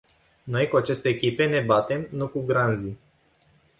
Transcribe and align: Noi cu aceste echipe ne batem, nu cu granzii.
Noi 0.47 0.67
cu 0.67 0.75
aceste 0.75 1.09
echipe 1.09 1.45
ne 1.45 1.59
batem, 1.61 2.07
nu 2.09 2.27
cu 2.27 2.41
granzii. 2.41 2.99